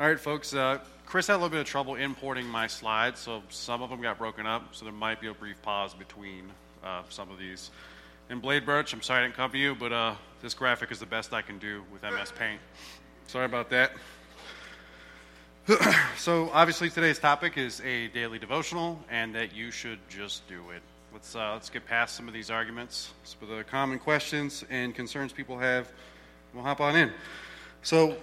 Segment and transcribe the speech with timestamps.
[0.00, 0.54] All right, folks.
[0.54, 4.00] Uh, Chris had a little bit of trouble importing my slides, so some of them
[4.00, 6.50] got broken up, so there might be a brief pause between
[6.82, 7.70] uh, some of these.
[8.30, 11.04] And Blade Birch, I'm sorry I didn't come you, but uh, this graphic is the
[11.04, 12.58] best I can do with MS Paint.
[13.26, 13.92] Sorry about that.
[16.16, 20.80] so, obviously, today's topic is a daily devotional, and that you should just do it.
[21.12, 24.94] Let's, uh, let's get past some of these arguments, some of the common questions and
[24.94, 25.92] concerns people have.
[26.54, 27.12] We'll hop on in.
[27.82, 28.16] So,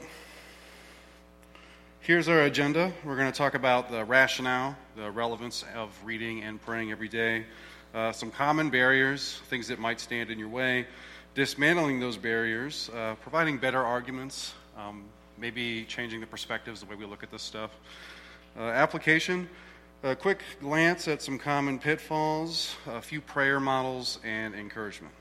[2.09, 2.91] here's our agenda.
[3.03, 7.45] We're going to talk about the rationale, the relevance of reading and praying every day,
[7.93, 10.87] uh, some common barriers, things that might stand in your way,
[11.35, 15.03] dismantling those barriers, uh, providing better arguments, um,
[15.37, 17.69] maybe changing the perspectives, the way we look at this stuff.
[18.57, 19.47] Uh, application
[20.01, 25.13] a quick glance at some common pitfalls, a few prayer models, and encouragement.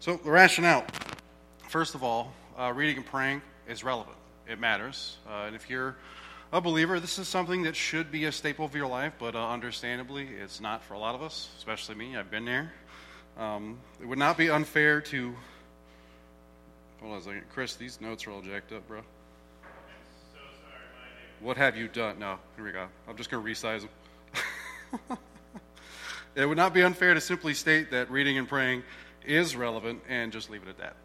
[0.00, 0.86] So, the rationale.
[1.68, 4.16] First of all, uh, reading and praying is relevant,
[4.48, 5.16] it matters.
[5.28, 5.96] Uh, and if you're
[6.52, 9.48] a believer, this is something that should be a staple of your life, but uh,
[9.48, 12.16] understandably, it's not for a lot of us, especially me.
[12.16, 12.72] I've been there.
[13.38, 15.34] Um, it would not be unfair to.
[17.00, 17.44] Hold on a second.
[17.50, 19.02] Chris, these notes are all jacked up, bro.
[21.40, 22.18] What have you done?
[22.18, 22.86] No, here we go.
[23.06, 25.18] I'm just going to resize them.
[26.34, 28.82] it would not be unfair to simply state that reading and praying
[29.26, 30.96] is relevant and just leave it at that.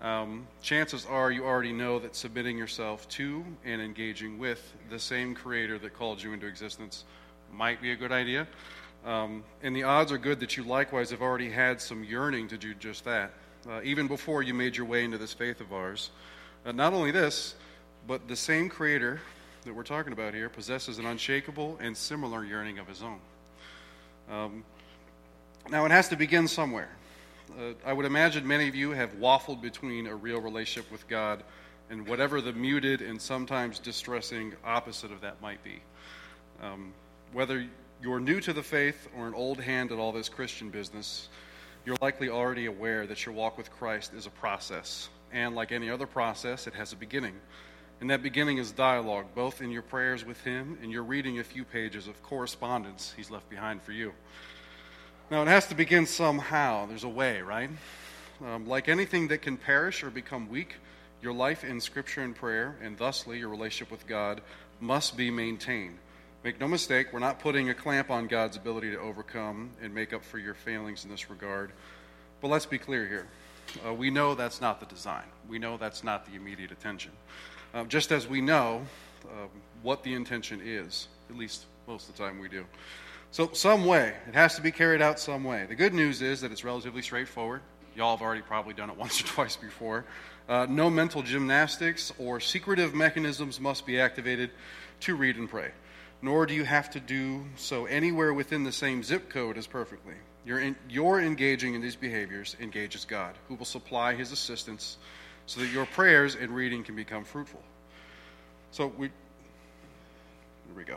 [0.00, 5.34] Um, chances are you already know that submitting yourself to and engaging with the same
[5.34, 7.04] creator that called you into existence
[7.52, 8.46] might be a good idea.
[9.04, 12.58] Um, and the odds are good that you likewise have already had some yearning to
[12.58, 13.32] do just that,
[13.68, 16.10] uh, even before you made your way into this faith of ours.
[16.64, 17.56] Uh, not only this,
[18.06, 19.20] but the same creator
[19.64, 23.18] that we're talking about here possesses an unshakable and similar yearning of his own.
[24.30, 24.64] Um,
[25.70, 26.90] now, it has to begin somewhere.
[27.50, 31.42] Uh, I would imagine many of you have waffled between a real relationship with God
[31.90, 35.80] and whatever the muted and sometimes distressing opposite of that might be.
[36.62, 36.92] Um,
[37.32, 37.66] whether
[38.02, 41.28] you're new to the faith or an old hand at all this Christian business,
[41.84, 45.08] you're likely already aware that your walk with Christ is a process.
[45.32, 47.34] And like any other process, it has a beginning.
[48.00, 51.44] And that beginning is dialogue, both in your prayers with Him and you're reading a
[51.44, 54.12] few pages of correspondence He's left behind for you.
[55.30, 56.86] Now, it has to begin somehow.
[56.86, 57.70] There's a way, right?
[58.44, 60.76] Um, like anything that can perish or become weak,
[61.22, 64.40] your life in Scripture and prayer, and thusly your relationship with God,
[64.80, 65.98] must be maintained.
[66.44, 70.12] Make no mistake, we're not putting a clamp on God's ability to overcome and make
[70.12, 71.72] up for your failings in this regard.
[72.40, 73.26] But let's be clear here.
[73.86, 77.12] Uh, we know that's not the design, we know that's not the immediate attention
[77.74, 78.82] uh, just as we know
[79.30, 79.48] um,
[79.82, 81.08] what the intention is.
[81.30, 82.64] At least most of the time we do.
[83.30, 84.14] So, some way.
[84.26, 85.66] It has to be carried out some way.
[85.66, 87.60] The good news is that it's relatively straightforward.
[87.94, 90.04] Y'all have already probably done it once or twice before.
[90.48, 94.50] Uh, no mental gymnastics or secretive mechanisms must be activated
[95.00, 95.70] to read and pray.
[96.22, 100.14] Nor do you have to do so anywhere within the same zip code as perfectly.
[100.46, 104.96] Your, in, your engaging in these behaviors engages God, who will supply his assistance
[105.46, 107.62] so that your prayers and reading can become fruitful.
[108.70, 110.96] So we, here we go.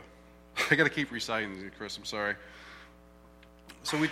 [0.70, 1.96] I got to keep reciting these, Chris.
[1.96, 2.34] I'm sorry.
[3.84, 4.10] So we,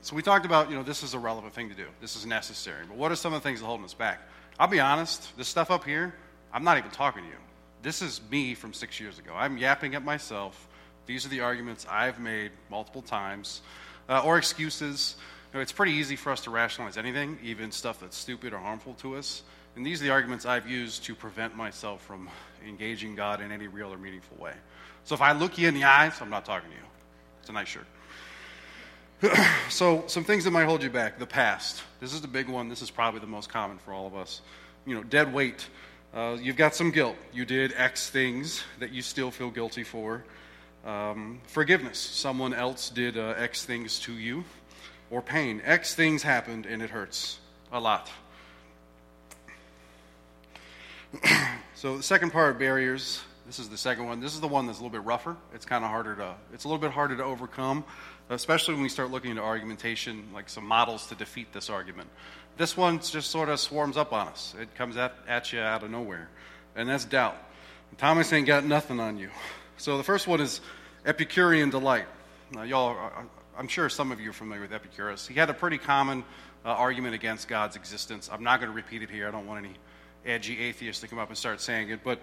[0.00, 1.86] so we talked about, you know, this is a relevant thing to do.
[2.00, 2.84] This is necessary.
[2.88, 4.20] But what are some of the things that hold us back?
[4.58, 5.36] I'll be honest.
[5.36, 6.14] This stuff up here,
[6.52, 7.36] I'm not even talking to you.
[7.82, 9.32] This is me from six years ago.
[9.34, 10.68] I'm yapping at myself.
[11.06, 13.62] These are the arguments I've made multiple times,
[14.08, 15.16] uh, or excuses.
[15.52, 18.58] You know, it's pretty easy for us to rationalize anything, even stuff that's stupid or
[18.58, 19.42] harmful to us.
[19.74, 22.28] And these are the arguments I've used to prevent myself from
[22.66, 24.54] engaging God in any real or meaningful way.
[25.04, 26.82] So if I look you in the eyes, I'm not talking to you.
[27.40, 27.86] It's a nice shirt.
[29.68, 31.18] so, some things that might hold you back.
[31.18, 31.82] The past.
[32.00, 32.68] This is the big one.
[32.68, 34.42] This is probably the most common for all of us.
[34.84, 35.68] You know, dead weight.
[36.12, 37.16] Uh, you've got some guilt.
[37.32, 40.24] You did X things that you still feel guilty for.
[40.84, 41.98] Um, forgiveness.
[41.98, 44.44] Someone else did uh, X things to you.
[45.10, 45.62] Or pain.
[45.64, 47.38] X things happened and it hurts
[47.70, 48.10] a lot.
[51.74, 53.22] so the second part, barriers.
[53.52, 54.20] This is the second one.
[54.20, 55.36] This is the one that's a little bit rougher.
[55.52, 56.36] It's kind of harder to.
[56.54, 57.84] It's a little bit harder to overcome,
[58.30, 62.08] especially when we start looking into argumentation, like some models to defeat this argument.
[62.56, 64.54] This one just sort of swarms up on us.
[64.58, 66.30] It comes at, at you out of nowhere,
[66.76, 67.36] and that's doubt.
[67.98, 69.28] Thomas ain't got nothing on you.
[69.76, 70.62] So the first one is
[71.04, 72.06] Epicurean delight.
[72.52, 72.96] Now, y'all,
[73.58, 75.26] I'm sure some of you are familiar with Epicurus.
[75.26, 76.24] He had a pretty common
[76.64, 78.30] uh, argument against God's existence.
[78.32, 79.28] I'm not going to repeat it here.
[79.28, 79.74] I don't want any
[80.26, 82.00] edgy atheist to come up and start saying it.
[82.04, 82.20] But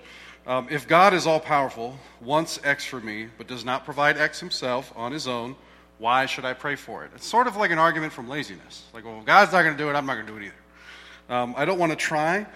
[0.48, 4.40] um, if God is all powerful, wants X for me, but does not provide X
[4.40, 5.56] himself on his own,
[5.98, 7.12] why should I pray for it?
[7.16, 8.86] It's sort of like an argument from laziness.
[8.94, 11.34] Like, well, God's not going to do it, I'm not going to do it either.
[11.36, 12.48] Um, I don't want to try.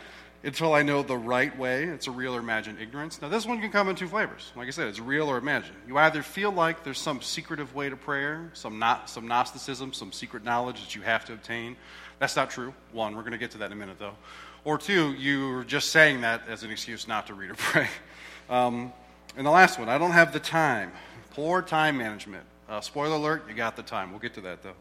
[0.43, 1.85] until I know the right way.
[1.85, 3.21] It's a real or imagined ignorance.
[3.21, 4.51] Now, this one can come in two flavors.
[4.55, 5.77] Like I said, it's real or imagined.
[5.87, 10.11] You either feel like there's some secretive way to prayer, some, not, some Gnosticism, some
[10.11, 11.77] secret knowledge that you have to obtain.
[12.19, 12.73] That's not true.
[12.91, 14.15] One, we're going to get to that in a minute, though.
[14.65, 17.87] Or two, you're just saying that as an excuse not to read or pray.
[18.49, 18.91] Um,
[19.37, 20.91] and the last one, I don't have the time.
[21.31, 22.43] Poor time management.
[22.67, 24.11] Uh, spoiler alert, you got the time.
[24.11, 24.73] We'll get to that, though.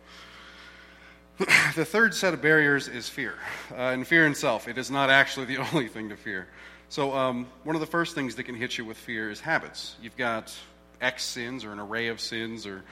[1.76, 3.34] the third set of barriers is fear.
[3.70, 6.48] Uh, and fear in itself, it is not actually the only thing to fear.
[6.88, 9.94] So, um, one of the first things that can hit you with fear is habits.
[10.02, 10.52] You've got
[11.00, 12.82] X sins or an array of sins or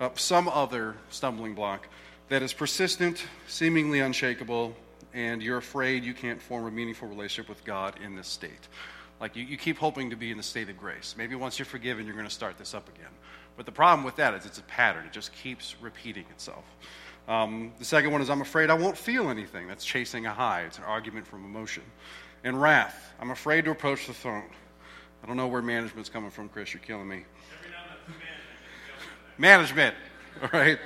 [0.00, 1.88] uh, some other stumbling block
[2.28, 4.74] that is persistent, seemingly unshakable,
[5.14, 8.68] and you're afraid you can't form a meaningful relationship with God in this state.
[9.20, 11.14] Like you, you keep hoping to be in the state of grace.
[11.16, 13.10] Maybe once you're forgiven, you're going to start this up again.
[13.56, 16.64] But the problem with that is it's a pattern, it just keeps repeating itself.
[17.28, 19.68] Um, the second one is I'm afraid I won't feel anything.
[19.68, 20.62] That's chasing a high.
[20.62, 21.84] It's an argument from emotion.
[22.42, 23.12] And wrath.
[23.20, 24.50] I'm afraid to approach the throne.
[25.22, 26.74] I don't know where management's coming from, Chris.
[26.74, 27.24] You're killing me.
[29.38, 29.94] Management,
[30.42, 30.78] all right.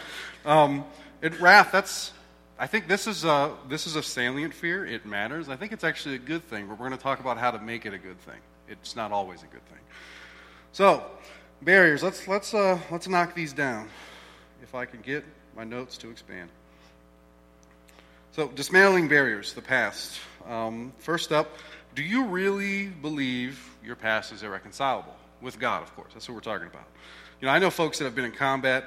[0.44, 0.84] Um,
[1.22, 1.70] and wrath.
[1.72, 2.12] That's.
[2.58, 4.86] I think this is a this is a salient fear.
[4.86, 5.48] It matters.
[5.48, 6.66] I think it's actually a good thing.
[6.66, 8.38] But we're going to talk about how to make it a good thing.
[8.68, 9.78] It's not always a good thing.
[10.72, 11.04] So,
[11.60, 12.02] barriers.
[12.02, 13.88] Let's let's uh, let's knock these down.
[14.62, 15.24] If I can get
[15.54, 16.48] my notes to expand.
[18.32, 20.18] So, dismantling barriers, the past.
[20.46, 21.56] Um, first up,
[21.94, 25.82] do you really believe your past is irreconcilable with God?
[25.82, 26.84] Of course, that's what we're talking about.
[27.40, 28.84] You know, I know folks that have been in combat.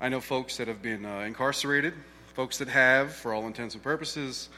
[0.00, 1.94] I know folks that have been uh, incarcerated.
[2.40, 4.48] Folks that have, for all intents and purposes,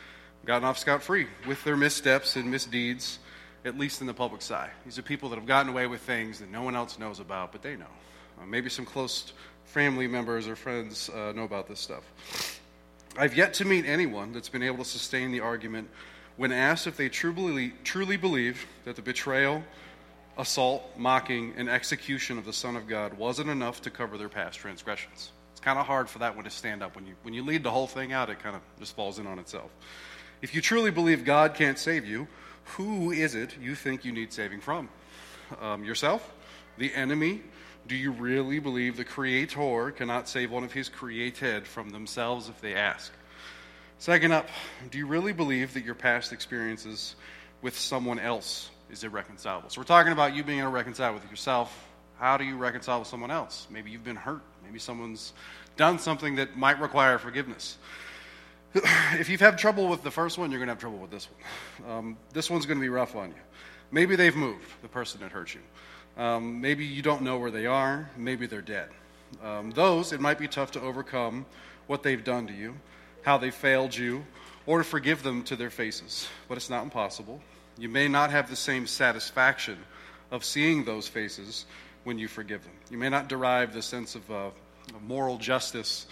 [0.44, 3.18] gotten off scot free with their missteps and misdeeds,
[3.64, 4.70] at least in the public eye.
[4.84, 7.50] These are people that have gotten away with things that no one else knows about,
[7.50, 7.90] but they know.
[8.40, 9.32] Uh, maybe some close
[9.64, 12.60] family members or friends uh, know about this stuff.
[13.18, 15.90] I've yet to meet anyone that's been able to sustain the argument
[16.36, 19.64] when asked if they truly, truly believe that the betrayal,
[20.38, 24.60] assault, mocking, and execution of the Son of God wasn't enough to cover their past
[24.60, 25.32] transgressions.
[25.62, 26.94] Kind of hard for that one to stand up.
[26.94, 29.26] When you, when you lead the whole thing out, it kind of just falls in
[29.26, 29.70] on itself.
[30.42, 32.26] If you truly believe God can't save you,
[32.76, 34.88] who is it you think you need saving from?
[35.60, 36.32] Um, yourself?
[36.78, 37.42] The enemy?
[37.86, 42.60] Do you really believe the Creator cannot save one of His created from themselves if
[42.60, 43.12] they ask?
[43.98, 44.48] Second up,
[44.90, 47.14] do you really believe that your past experiences
[47.60, 49.70] with someone else is irreconcilable?
[49.70, 51.88] So we're talking about you being able to reconcile with yourself.
[52.18, 53.66] How do you reconcile with someone else?
[53.70, 54.42] Maybe you've been hurt.
[54.72, 55.34] Maybe someone's
[55.76, 57.76] done something that might require forgiveness.
[59.12, 61.28] If you've had trouble with the first one, you're going to have trouble with this
[61.30, 61.90] one.
[61.90, 63.42] Um, this one's going to be rough on you.
[63.90, 65.60] Maybe they've moved, the person that hurt you.
[66.16, 68.08] Um, maybe you don't know where they are.
[68.16, 68.88] Maybe they're dead.
[69.44, 71.44] Um, those, it might be tough to overcome
[71.86, 72.74] what they've done to you,
[73.20, 74.24] how they failed you,
[74.64, 76.26] or to forgive them to their faces.
[76.48, 77.42] But it's not impossible.
[77.76, 79.76] You may not have the same satisfaction
[80.30, 81.66] of seeing those faces
[82.04, 82.72] when you forgive them.
[82.90, 84.50] You may not derive the sense of uh,
[85.00, 86.06] moral justice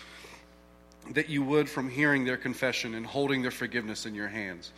[1.12, 4.72] that you would from hearing their confession and holding their forgiveness in your hands.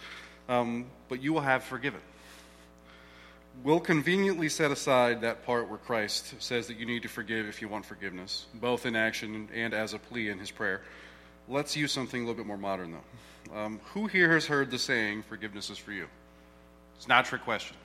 [0.48, 2.00] Um, but you will have forgiven
[3.62, 7.60] we'll conveniently set aside that part where Christ says that you need to forgive if
[7.60, 10.82] you want forgiveness, both in action and as a plea in his prayer.
[11.48, 13.56] Let's use something a little bit more modern, though.
[13.56, 16.06] Um, who here has heard the saying, forgiveness is for you?
[16.96, 17.76] It's not a trick question.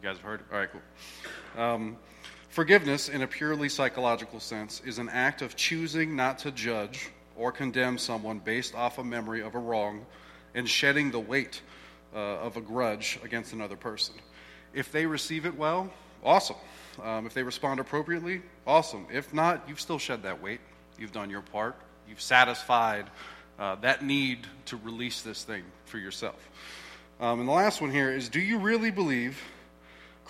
[0.00, 0.46] You guys have heard it?
[0.52, 1.62] All right, cool.
[1.62, 1.96] Um,
[2.50, 7.50] forgiveness, in a purely psychological sense, is an act of choosing not to judge or
[7.50, 10.04] condemn someone based off a memory of a wrong
[10.54, 11.62] and shedding the weight
[12.14, 14.14] uh, of a grudge against another person.
[14.74, 15.90] If they receive it well,
[16.22, 16.56] awesome.
[17.02, 19.06] Um, if they respond appropriately, awesome.
[19.10, 20.60] If not, you've still shed that weight.
[20.98, 21.76] You've done your part.
[22.08, 23.06] You've satisfied
[23.58, 26.48] uh, that need to release this thing for yourself.
[27.20, 29.38] Um, and the last one here is do you really believe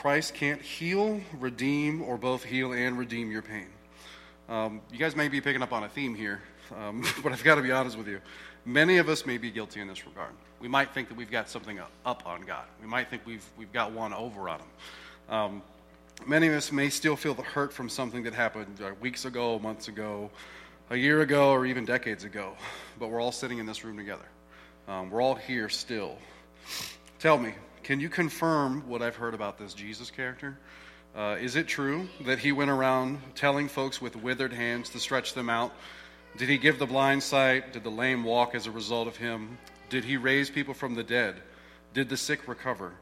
[0.01, 3.67] Christ can't heal, redeem, or both heal and redeem your pain?
[4.49, 6.41] Um, you guys may be picking up on a theme here,
[6.75, 8.23] um, but I've got to be honest with you.
[8.65, 10.31] Many of us may be guilty in this regard.
[10.59, 12.65] We might think that we've got something up on God.
[12.81, 14.69] We might think we've, we've got one over on Him.
[15.29, 15.63] Um,
[16.27, 19.59] many of us may still feel the hurt from something that happened uh, weeks ago,
[19.59, 20.31] months ago,
[20.89, 22.57] a year ago, or even decades ago.
[22.99, 24.29] But we're all sitting in this room together.
[24.89, 26.17] Um, we're all here still.
[27.19, 30.59] Tell me, can you confirm what I've heard about this Jesus character?
[31.15, 35.35] Uh, is it true that he went around telling folks with withered hands to stretch
[35.35, 35.73] them out?
[36.37, 37.73] Did he give the blind sight?
[37.73, 39.59] Did the lame walk as a result of him?
[39.89, 41.37] Did he raise people from the dead?
[41.95, 42.93] Did the sick recover?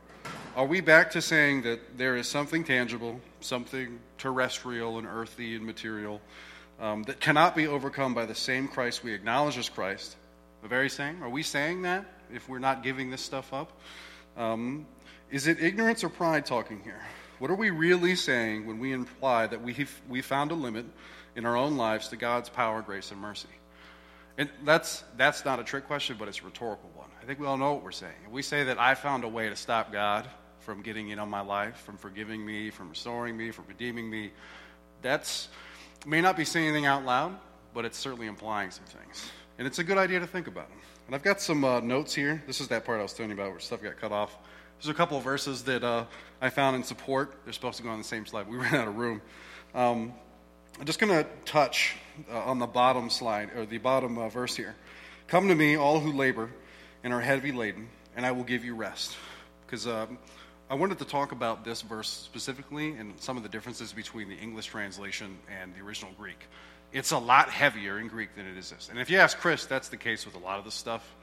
[0.56, 5.64] Are we back to saying that there is something tangible, something terrestrial and earthy and
[5.64, 6.20] material
[6.80, 10.16] um, that cannot be overcome by the same Christ we acknowledge as Christ?
[10.62, 11.22] The very same?
[11.22, 13.72] Are we saying that if we're not giving this stuff up?
[14.38, 14.86] Um,
[15.30, 17.00] is it ignorance or pride talking here?
[17.38, 20.86] What are we really saying when we imply that we we found a limit
[21.36, 23.48] in our own lives to God's power, grace, and mercy?
[24.38, 27.08] And that's, that's not a trick question, but it's a rhetorical one.
[27.20, 28.14] I think we all know what we're saying.
[28.24, 30.28] If we say that I found a way to stop God
[30.60, 34.30] from getting in on my life, from forgiving me, from restoring me, from redeeming me,
[35.02, 35.48] that's
[36.06, 37.36] may not be saying anything out loud,
[37.74, 39.28] but it's certainly implying some things.
[39.58, 40.78] And it's a good idea to think about them.
[41.08, 42.42] And I've got some uh, notes here.
[42.46, 44.36] This is that part I was telling you about where stuff got cut off.
[44.78, 46.04] There's a couple of verses that uh,
[46.38, 47.32] I found in support.
[47.44, 48.46] They're supposed to go on the same slide.
[48.46, 49.22] We ran out of room.
[49.74, 50.12] Um,
[50.78, 51.96] I'm just going to touch
[52.30, 54.76] uh, on the bottom slide, or the bottom uh, verse here.
[55.28, 56.50] Come to me, all who labor
[57.02, 59.16] and are heavy laden, and I will give you rest.
[59.64, 60.18] Because um,
[60.68, 64.36] I wanted to talk about this verse specifically and some of the differences between the
[64.36, 66.44] English translation and the original Greek.
[66.92, 68.88] It's a lot heavier in Greek than it is this.
[68.90, 71.14] And if you ask Chris, that's the case with a lot of the stuff.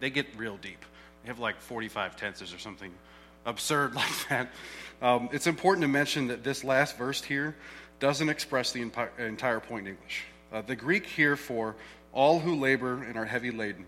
[0.00, 0.84] They get real deep.
[1.22, 2.92] They have like 45 tenses or something
[3.46, 4.50] absurd like that.
[5.00, 7.56] Um, it's important to mention that this last verse here
[8.00, 8.82] doesn't express the
[9.18, 10.24] entire point in English.
[10.52, 11.76] Uh, the Greek here for
[12.12, 13.86] all who labor and are heavy laden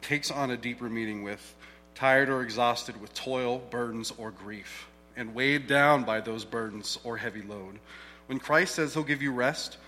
[0.00, 1.56] takes on a deeper meaning with
[1.94, 7.16] tired or exhausted with toil, burdens, or grief, and weighed down by those burdens or
[7.16, 7.80] heavy load.
[8.26, 9.78] When Christ says he'll give you rest,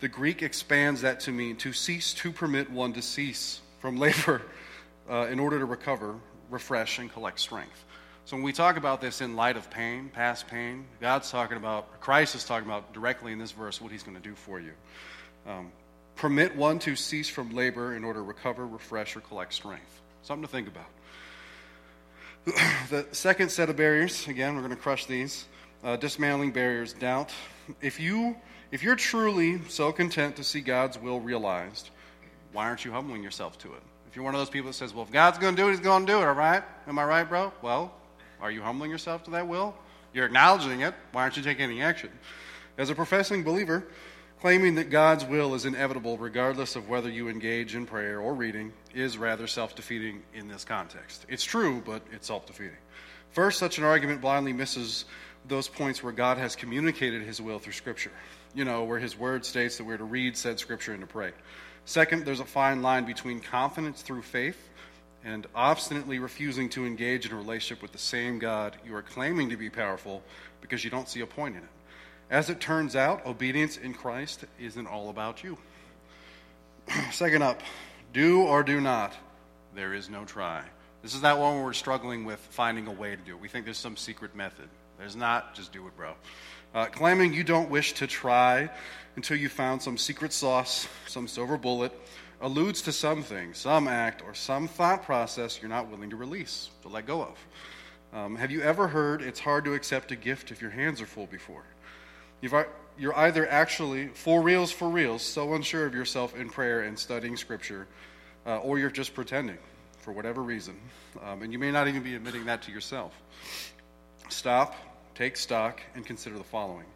[0.00, 4.42] the Greek expands that to mean to cease to permit one to cease from labor
[5.10, 6.16] uh, in order to recover,
[6.50, 7.84] refresh, and collect strength.
[8.24, 12.00] So when we talk about this in light of pain, past pain, God's talking about,
[12.00, 14.72] Christ is talking about directly in this verse what he's going to do for you.
[15.46, 15.72] Um,
[16.14, 20.02] permit one to cease from labor in order to recover, refresh, or collect strength.
[20.22, 20.90] Something to think about.
[22.90, 25.46] the second set of barriers, again, we're going to crush these.
[25.82, 27.32] Uh, dismantling barriers, doubt.
[27.80, 28.36] If you
[28.70, 31.90] if you're truly so content to see God's will realized,
[32.52, 33.82] why aren't you humbling yourself to it?
[34.08, 35.72] If you're one of those people that says, "Well, if God's going to do it,
[35.72, 36.62] He's going to do it," all right?
[36.86, 37.52] Am I right, bro?
[37.62, 37.92] Well,
[38.40, 39.74] are you humbling yourself to that will?
[40.14, 40.94] You're acknowledging it.
[41.12, 42.10] Why aren't you taking any action?
[42.78, 43.86] As a professing believer,
[44.40, 48.72] claiming that God's will is inevitable regardless of whether you engage in prayer or reading
[48.94, 51.26] is rather self defeating in this context.
[51.28, 52.76] It's true, but it's self defeating.
[53.30, 55.04] First, such an argument blindly misses
[55.46, 58.12] those points where God has communicated his will through Scripture.
[58.54, 61.32] You know, where his word states that we're to read said Scripture and to pray.
[61.84, 64.68] Second, there's a fine line between confidence through faith
[65.24, 69.50] and obstinately refusing to engage in a relationship with the same God you are claiming
[69.50, 70.22] to be powerful
[70.60, 71.68] because you don't see a point in it.
[72.30, 75.56] As it turns out, obedience in Christ isn't all about you.
[77.10, 77.62] Second up,
[78.12, 79.14] do or do not.
[79.74, 80.62] There is no try.
[81.02, 83.40] This is that one where we're struggling with finding a way to do it.
[83.40, 84.68] We think there's some secret method.
[84.98, 85.54] There's not.
[85.54, 86.14] Just do it, bro.
[86.74, 88.70] Uh, claiming you don't wish to try
[89.16, 91.92] until you found some secret sauce, some silver bullet,
[92.40, 96.88] alludes to something, some act, or some thought process you're not willing to release, to
[96.88, 97.38] let go of.
[98.12, 101.06] Um, have you ever heard it's hard to accept a gift if your hands are
[101.06, 101.64] full before?
[102.40, 102.54] You've,
[102.98, 107.36] you're either actually, for reals, for reals, so unsure of yourself in prayer and studying
[107.36, 107.86] Scripture,
[108.46, 109.58] uh, or you're just pretending
[109.98, 110.76] for whatever reason.
[111.24, 113.12] Um, and you may not even be admitting that to yourself.
[114.28, 114.74] Stop,
[115.18, 116.86] take stock, and consider the following.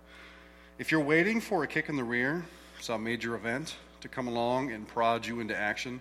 [0.79, 2.45] If you're waiting for a kick in the rear,
[2.81, 6.01] some major event, to come along and prod you into action,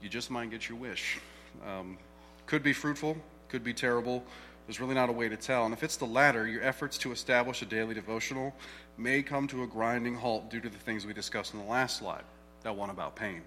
[0.00, 1.18] you just might get your wish.
[1.66, 1.98] Um,
[2.46, 3.16] could be fruitful,
[3.48, 4.22] could be terrible.
[4.68, 5.64] There's really not a way to tell.
[5.64, 8.54] And if it's the latter, your efforts to establish a daily devotional
[8.96, 11.98] may come to a grinding halt due to the things we discussed in the last
[11.98, 12.22] slide,
[12.62, 13.42] that one about pain.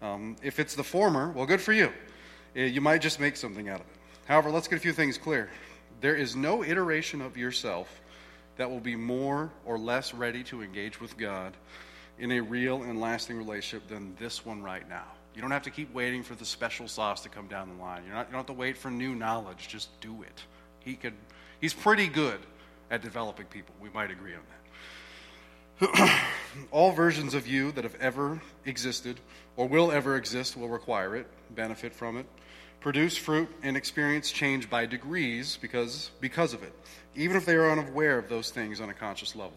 [0.00, 1.92] Um, if it's the former, well, good for you.
[2.56, 3.96] Uh, you might just make something out of it.
[4.24, 5.50] However, let's get a few things clear.
[6.00, 8.00] There is no iteration of yourself
[8.56, 11.52] that will be more or less ready to engage with God
[12.18, 15.04] in a real and lasting relationship than this one right now.
[15.34, 18.02] You don't have to keep waiting for the special sauce to come down the line.
[18.06, 19.68] You're not, you don't have to wait for new knowledge.
[19.68, 20.42] Just do it.
[20.80, 21.12] He could,
[21.60, 22.38] he's pretty good
[22.90, 23.74] at developing people.
[23.80, 26.22] We might agree on that.
[26.70, 29.20] All versions of you that have ever existed
[29.56, 32.26] or will ever exist will require it, benefit from it,
[32.80, 36.72] produce fruit, and experience change by degrees because, because of it,
[37.14, 39.56] even if they are unaware of those things on a conscious level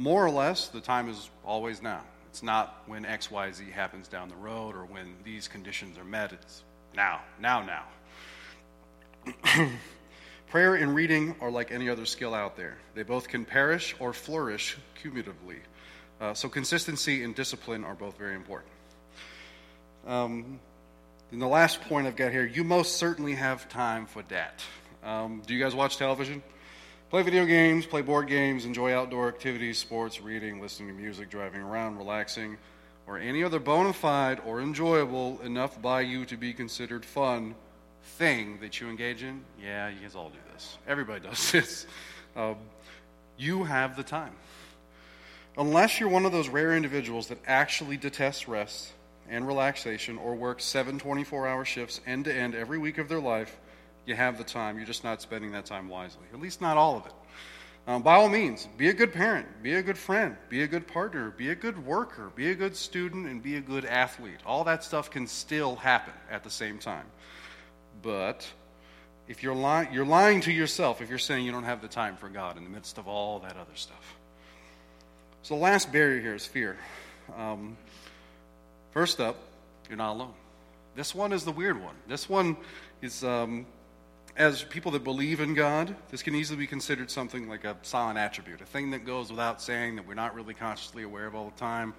[0.00, 2.00] more or less, the time is always now.
[2.30, 6.04] It's not when X, Y, Z happens down the road or when these conditions are
[6.04, 6.32] met.
[6.32, 6.64] It's
[6.94, 7.84] now, now,
[9.54, 9.68] now.
[10.48, 12.78] Prayer and reading are like any other skill out there.
[12.94, 15.58] They both can perish or flourish cumulatively.
[16.18, 18.72] Uh, so, consistency and discipline are both very important.
[20.06, 20.60] Um,
[21.30, 24.62] and the last point I've got here you most certainly have time for that.
[25.02, 26.42] Um, do you guys watch television?
[27.10, 31.60] Play video games, play board games, enjoy outdoor activities, sports, reading, listening to music, driving
[31.60, 32.56] around, relaxing,
[33.06, 37.54] or any other bona fide or enjoyable enough by you to be considered fun
[38.02, 40.78] thing that you engage in, yeah, you guys all do this.
[40.86, 41.86] Everybody does this.
[42.36, 42.56] Um,
[43.36, 44.34] you have the time.
[45.56, 48.92] Unless you're one of those rare individuals that actually detests rest
[49.30, 53.20] and relaxation or work seven 24 hour shifts end to end every week of their
[53.20, 53.58] life,
[54.04, 54.76] you have the time.
[54.76, 56.24] You're just not spending that time wisely.
[56.34, 57.12] At least not all of it.
[57.86, 60.86] Um, by all means, be a good parent, be a good friend, be a good
[60.86, 64.38] partner, be a good worker, be a good student, and be a good athlete.
[64.44, 67.06] All that stuff can still happen at the same time.
[68.02, 68.46] But
[69.28, 72.16] if you're, li- you're lying to yourself if you're saying you don't have the time
[72.16, 74.16] for God in the midst of all that other stuff.
[75.42, 76.76] So the last barrier here is fear.
[77.36, 77.76] Um,
[78.92, 79.36] first up,
[79.88, 80.34] you're not alone.
[80.96, 81.94] This one is the weird one.
[82.08, 82.56] This one
[83.00, 83.66] is, um,
[84.36, 88.18] as people that believe in God, this can easily be considered something like a silent
[88.18, 91.50] attribute, a thing that goes without saying that we're not really consciously aware of all
[91.50, 91.94] the time.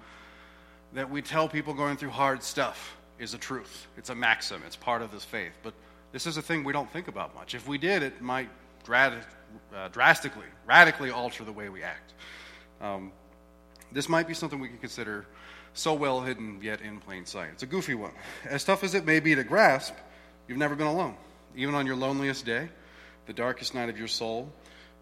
[0.94, 3.86] That we tell people going through hard stuff is a truth.
[3.96, 4.62] It's a maxim.
[4.66, 5.52] It's part of this faith.
[5.62, 5.74] But
[6.12, 7.54] this is a thing we don't think about much.
[7.54, 8.50] If we did, it might
[8.90, 12.12] uh, drastically, radically alter the way we act.
[12.80, 13.12] Um,
[13.92, 15.26] this might be something we can consider
[15.74, 17.50] so well hidden yet in plain sight.
[17.52, 18.12] It's a goofy one.
[18.44, 19.94] As tough as it may be to grasp,
[20.46, 21.16] you've never been alone.
[21.56, 22.68] Even on your loneliest day,
[23.26, 24.50] the darkest night of your soul,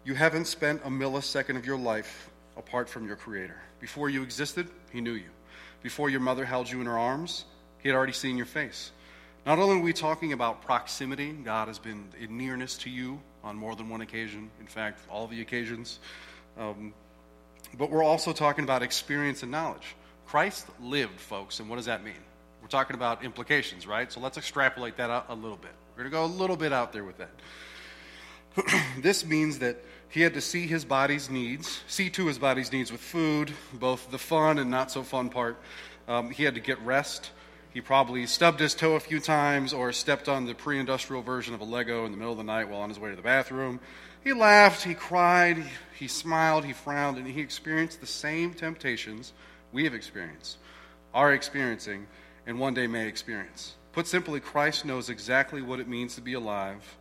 [0.03, 3.59] you haven't spent a millisecond of your life apart from your Creator.
[3.79, 5.29] Before you existed, He knew you.
[5.83, 7.45] Before your mother held you in her arms,
[7.79, 8.91] He had already seen your face.
[9.45, 13.55] Not only are we talking about proximity, God has been in nearness to you on
[13.55, 15.99] more than one occasion, in fact, all the occasions.
[16.59, 16.93] Um,
[17.77, 19.95] but we're also talking about experience and knowledge.
[20.31, 22.13] Christ lived, folks, and what does that mean?
[22.61, 24.09] We're talking about implications, right?
[24.09, 25.73] So let's extrapolate that out a little bit.
[25.91, 27.31] We're going to go a little bit out there with that.
[29.01, 32.93] this means that he had to see his body's needs, see to his body's needs
[32.93, 35.57] with food, both the fun and not so fun part.
[36.07, 37.31] Um, he had to get rest.
[37.73, 41.53] He probably stubbed his toe a few times or stepped on the pre industrial version
[41.53, 43.21] of a Lego in the middle of the night while on his way to the
[43.21, 43.81] bathroom.
[44.23, 45.61] He laughed, he cried,
[45.99, 49.33] he smiled, he frowned, and he experienced the same temptations
[49.71, 50.57] we have experienced,
[51.13, 52.07] are experiencing,
[52.47, 53.75] and one day may experience.
[53.93, 56.97] Put simply, Christ knows exactly what it means to be alive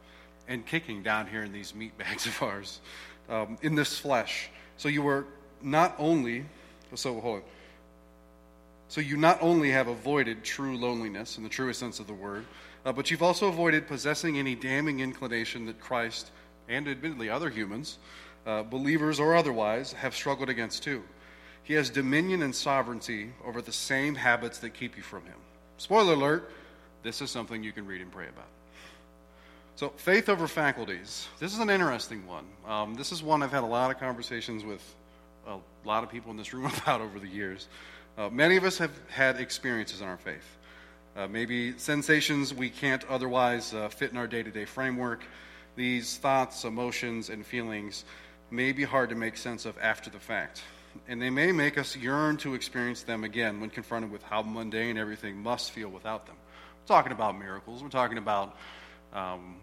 [0.49, 2.81] and kicking down here in these meat bags of ours,
[3.29, 4.51] um, in this flesh.
[4.77, 5.27] So you were
[5.63, 6.45] not only,
[6.95, 7.43] so hold on.
[8.89, 12.45] So you not only have avoided true loneliness in the truest sense of the word,
[12.85, 16.33] uh, but you've also avoided possessing any damning inclination that Christ
[16.69, 17.99] and admittedly other humans,
[18.47, 21.05] uh, believers or otherwise, have struggled against too.
[21.71, 25.37] He has dominion and sovereignty over the same habits that keep you from him.
[25.79, 26.51] Spoiler alert,
[27.05, 28.49] this is something you can read and pray about.
[29.77, 31.29] So, faith over faculties.
[31.39, 32.45] This is an interesting one.
[32.67, 34.83] Um, this is one I've had a lot of conversations with
[35.47, 37.69] a lot of people in this room about over the years.
[38.19, 40.59] Uh, many of us have had experiences in our faith.
[41.17, 45.23] Uh, maybe sensations we can't otherwise uh, fit in our day to day framework.
[45.77, 48.05] These thoughts, emotions, and feelings
[48.51, 50.65] may be hard to make sense of after the fact.
[51.09, 54.99] And they may make us yearn to experience them again when confronted with how mundane
[54.99, 56.37] everything must feel without them.
[56.83, 57.83] We're talking about miracles.
[57.83, 58.57] We're talking about
[59.13, 59.57] um,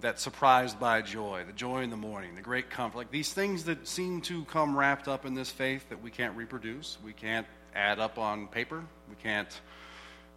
[0.00, 2.98] that surprised by joy, the joy in the morning, the great comfort.
[2.98, 6.36] Like these things that seem to come wrapped up in this faith that we can't
[6.36, 6.98] reproduce.
[7.04, 8.84] We can't add up on paper.
[9.08, 9.60] We can't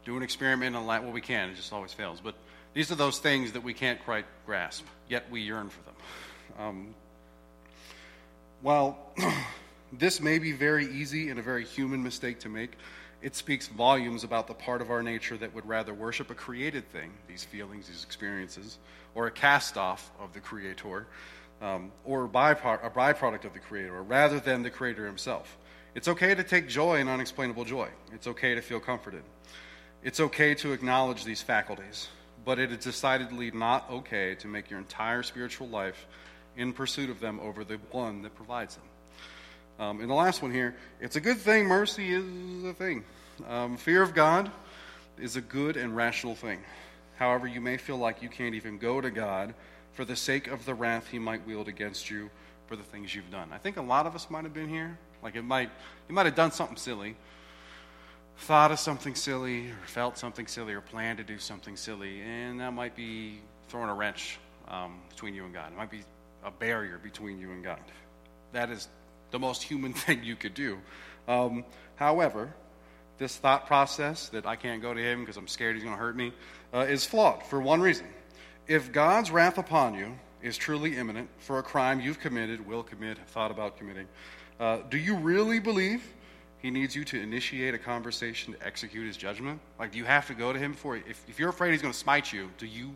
[0.06, 1.04] do an experiment on that.
[1.04, 1.50] Well, we can.
[1.50, 2.20] It just always fails.
[2.22, 2.36] But
[2.74, 5.96] these are those things that we can't quite grasp, yet we yearn for them.
[6.60, 6.96] Um,
[8.62, 8.98] while
[9.92, 12.78] this may be very easy and a very human mistake to make,
[13.22, 16.90] it speaks volumes about the part of our nature that would rather worship a created
[16.92, 18.80] thing, these feelings, these experiences,
[19.14, 21.06] or a cast off of the Creator,
[21.62, 25.58] um, or a, bypro- a byproduct of the Creator, rather than the Creator Himself.
[25.94, 27.90] It's okay to take joy in unexplainable joy.
[28.14, 29.24] It's okay to feel comforted.
[30.04, 32.08] It's okay to acknowledge these faculties,
[32.44, 36.08] but it is decidedly not okay to make your entire spiritual life
[36.58, 38.86] in pursuit of them over the one that provides them.
[39.82, 43.04] Um, and the last one here it's a good thing mercy is a thing.
[43.50, 44.52] Um, fear of God
[45.20, 46.60] is a good and rational thing.
[47.16, 49.56] However, you may feel like you can't even go to God
[49.94, 52.30] for the sake of the wrath he might wield against you
[52.68, 53.50] for the things you've done.
[53.52, 55.72] I think a lot of us might have been here like it might,
[56.08, 57.16] you might have done something silly,
[58.38, 62.60] thought of something silly, or felt something silly, or planned to do something silly, and
[62.60, 65.72] that might be throwing a wrench um, between you and God.
[65.72, 66.04] It might be
[66.44, 67.80] a barrier between you and God.
[68.54, 68.88] That is
[69.32, 70.78] the most human thing you could do.
[71.28, 71.66] Um,
[71.96, 72.54] however,
[73.18, 76.02] this thought process that I can't go to Him because I'm scared He's going to
[76.02, 76.34] hurt me
[76.74, 78.08] uh, is flawed for one reason.
[78.68, 83.18] If God's wrath upon you is truly imminent for a crime you've committed, will commit,
[83.28, 84.08] thought about committing,
[84.60, 86.04] uh, do you really believe
[86.60, 89.60] he needs you to initiate a conversation to execute his judgment?
[89.80, 91.94] Like, do you have to go to him for if, if you're afraid he's going
[91.94, 92.96] to smite you, do you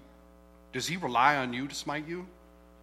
[0.72, 2.28] does he rely on you to smite you?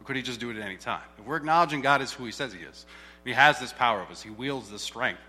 [0.03, 1.03] Or could he just do it at any time?
[1.17, 2.87] If we're acknowledging God is who he says he is,
[3.25, 5.21] he has this power of us, he wields this strength,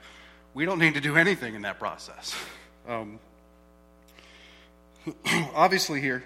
[0.56, 2.36] we don't need to do anything in that process.
[2.88, 3.20] Um,
[5.54, 6.24] obviously, here,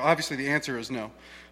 [0.00, 1.10] obviously, the answer is no.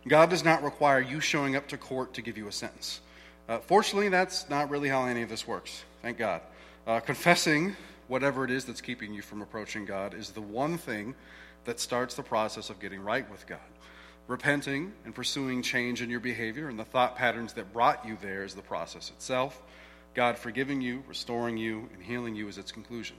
[0.08, 3.02] God does not require you showing up to court to give you a sentence.
[3.46, 5.84] Uh, fortunately, that's not really how any of this works.
[6.00, 6.40] Thank God.
[6.86, 7.76] Uh, confessing
[8.08, 11.14] whatever it is that's keeping you from approaching God is the one thing
[11.66, 13.58] that starts the process of getting right with God.
[14.30, 18.44] Repenting and pursuing change in your behavior and the thought patterns that brought you there
[18.44, 19.60] is the process itself.
[20.14, 23.16] God forgiving you, restoring you, and healing you is its conclusion.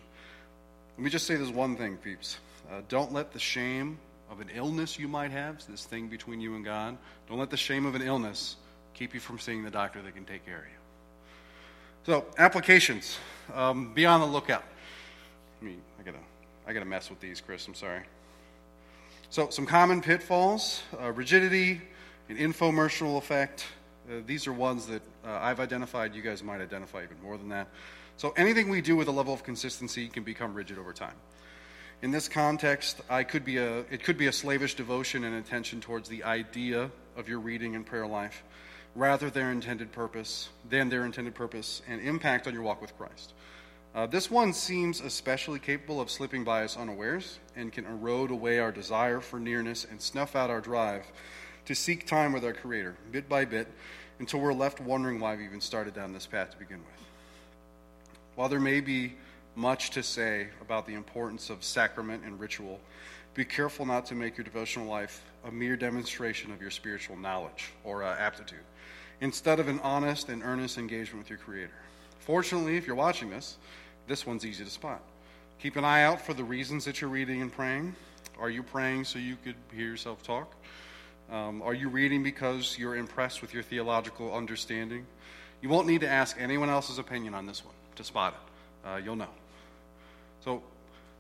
[0.96, 2.38] Let me just say this one thing, peeps.
[2.72, 6.56] Uh, don't let the shame of an illness you might have, this thing between you
[6.56, 6.98] and God,
[7.28, 8.56] don't let the shame of an illness
[8.94, 10.78] keep you from seeing the doctor that can take care of you.
[12.06, 13.18] So, applications.
[13.54, 14.64] Um, be on the lookout.
[15.62, 16.24] I mean, I gotta,
[16.66, 17.68] I gotta mess with these, Chris.
[17.68, 18.04] I'm sorry.
[19.32, 21.80] So, some common pitfalls: uh, rigidity,
[22.28, 23.66] an infomercial effect.
[24.06, 26.14] Uh, these are ones that uh, I've identified.
[26.14, 27.70] You guys might identify even more than that.
[28.18, 31.16] So, anything we do with a level of consistency can become rigid over time.
[32.02, 35.80] In this context, I could be a, it could be a slavish devotion and attention
[35.80, 38.44] towards the idea of your reading and prayer life,
[38.96, 43.32] rather their intended purpose than their intended purpose and impact on your walk with Christ.
[43.94, 48.58] Uh, this one seems especially capable of slipping by us unawares and can erode away
[48.58, 51.06] our desire for nearness and snuff out our drive
[51.66, 53.68] to seek time with our Creator, bit by bit,
[54.20, 57.06] until we're left wondering why we even started down this path to begin with.
[58.36, 59.14] While there may be
[59.56, 62.80] much to say about the importance of sacrament and ritual,
[63.34, 67.72] be careful not to make your devotional life a mere demonstration of your spiritual knowledge
[67.84, 68.64] or uh, aptitude,
[69.20, 71.74] instead of an honest and earnest engagement with your Creator.
[72.22, 73.58] Fortunately, if you're watching this,
[74.08, 75.02] this one's easy to spot.
[75.60, 77.96] Keep an eye out for the reasons that you're reading and praying.
[78.40, 80.54] Are you praying so you could hear yourself talk?
[81.32, 85.06] Um, are you reading because you're impressed with your theological understanding?
[85.62, 88.88] You won't need to ask anyone else's opinion on this one to spot it.
[88.88, 89.30] Uh, you'll know.
[90.44, 90.62] So,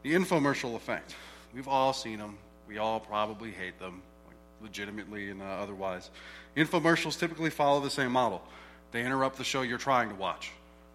[0.03, 1.15] the infomercial effect.
[1.53, 2.37] We've all seen them.
[2.67, 6.09] We all probably hate them, like legitimately and uh, otherwise.
[6.55, 8.41] Infomercials typically follow the same model.
[8.91, 10.51] They interrupt the show you're trying to watch.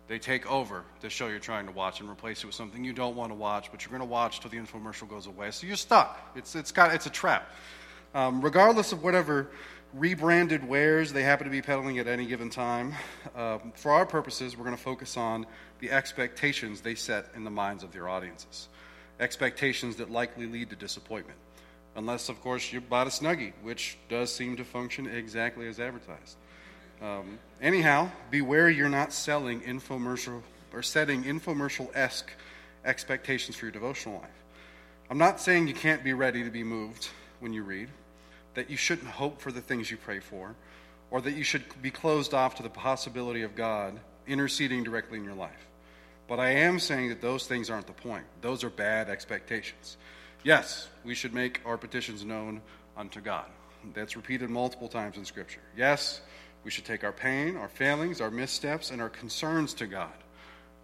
[0.08, 2.92] They take over the show you're trying to watch and replace it with something you
[2.92, 5.50] don't want to watch, but you're going to watch till the infomercial goes away.
[5.50, 6.32] So you're stuck.
[6.36, 7.50] It's, it's, got, it's a trap.
[8.14, 9.48] Um, regardless of whatever
[9.92, 12.94] rebranded wares they happen to be peddling at any given time,
[13.34, 15.44] um, for our purposes, we're going to focus on
[15.80, 18.68] the expectations they set in the minds of their audiences.
[19.18, 21.38] Expectations that likely lead to disappointment.
[21.96, 26.36] Unless, of course, you bought a Snuggie, which does seem to function exactly as advertised.
[27.02, 32.30] Um, anyhow, beware you're not selling infomercial or setting infomercial esque
[32.85, 34.30] expectations for your devotional life.
[35.11, 37.09] I'm not saying you can't be ready to be moved
[37.40, 37.88] when you read,
[38.54, 40.54] that you shouldn't hope for the things you pray for,
[41.11, 45.24] or that you should be closed off to the possibility of God interceding directly in
[45.24, 45.66] your life.
[46.28, 48.24] But I am saying that those things aren't the point.
[48.40, 49.96] Those are bad expectations.
[50.42, 52.61] Yes, we should make our petitions known
[52.96, 53.46] unto God.
[53.94, 55.61] That's repeated multiple times in Scripture.
[55.76, 56.20] Yes,
[56.66, 60.12] we should take our pain, our failings, our missteps, and our concerns to God.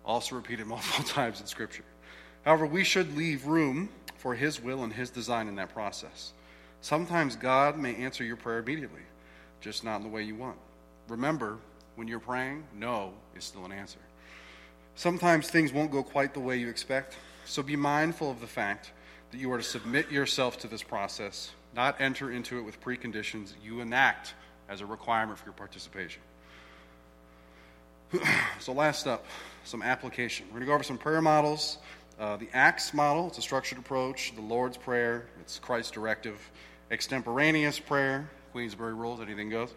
[0.05, 1.83] Also repeated multiple times in Scripture.
[2.45, 6.35] However, we should leave room for His will and His design in that process.
[6.83, 9.01] Sometimes God may answer your prayer immediately,
[9.61, 10.57] just not in the way you want.
[11.09, 11.59] Remember,
[11.97, 13.99] when you're praying, no is still an answer.
[14.95, 18.92] Sometimes things won't go quite the way you expect, so be mindful of the fact
[19.33, 23.55] that you are to submit yourself to this process, not enter into it with preconditions
[23.61, 24.35] you enact
[24.68, 26.22] as a requirement for your participation.
[28.61, 29.25] so, last up,
[29.64, 30.46] some application.
[30.46, 31.79] We're going to go over some prayer models.
[32.18, 34.33] Uh, the ACTS model, it's a structured approach.
[34.37, 36.38] The Lord's Prayer, it's Christ's directive.
[36.90, 39.75] Extemporaneous prayer, Queensberry rules, anything goes.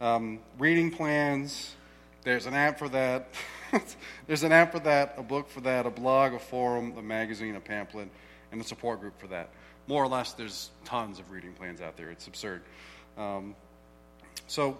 [0.00, 1.74] Um, reading plans,
[2.22, 3.28] there's an app for that.
[4.26, 7.56] there's an app for that, a book for that, a blog, a forum, a magazine,
[7.56, 8.08] a pamphlet,
[8.52, 9.50] and a support group for that.
[9.88, 12.10] More or less, there's tons of reading plans out there.
[12.10, 12.62] It's absurd.
[13.18, 13.56] Um,
[14.52, 14.76] so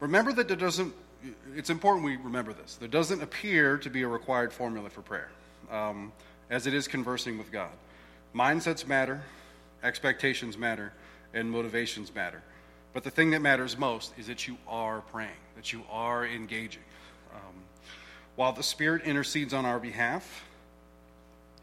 [0.00, 0.92] remember that there doesn't,
[1.54, 2.74] it's important we remember this.
[2.74, 5.30] There doesn't appear to be a required formula for prayer,
[5.70, 6.10] um,
[6.50, 7.70] as it is conversing with God.
[8.34, 9.22] Mindsets matter,
[9.84, 10.92] expectations matter,
[11.34, 12.42] and motivations matter.
[12.94, 16.82] But the thing that matters most is that you are praying, that you are engaging.
[17.32, 17.54] Um,
[18.34, 20.44] while the Spirit intercedes on our behalf,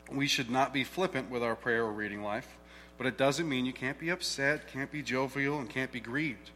[0.10, 2.48] we should not be flippant with our prayer or reading life.
[2.98, 6.52] But it doesn't mean you can't be upset, can't be jovial, and can't be grieved.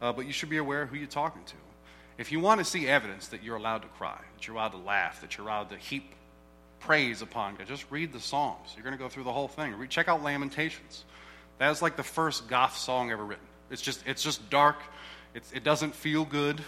[0.00, 1.56] Uh, but you should be aware of who you're talking to.
[2.18, 4.78] If you want to see evidence that you're allowed to cry, that you're allowed to
[4.78, 6.14] laugh, that you're allowed to heap
[6.80, 8.72] praise upon God, just read the Psalms.
[8.74, 9.74] You're going to go through the whole thing.
[9.88, 11.04] Check out Lamentations.
[11.58, 13.44] That is like the first goth song ever written.
[13.70, 14.76] It's just, it's just dark.
[15.34, 16.60] It's, it doesn't feel good.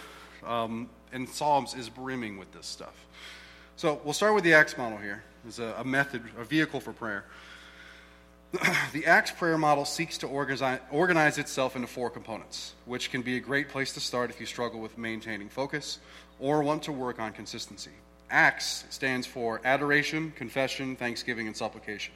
[0.45, 3.05] Um, and Psalms is brimming with this stuff.
[3.75, 5.23] So we'll start with the Acts model here.
[5.47, 7.25] It's a, a method, a vehicle for prayer.
[8.93, 13.37] the Acts prayer model seeks to organize, organize itself into four components, which can be
[13.37, 15.97] a great place to start if you struggle with maintaining focus
[16.39, 17.89] or want to work on consistency.
[18.29, 22.13] Acts stands for adoration, confession, thanksgiving, and supplication.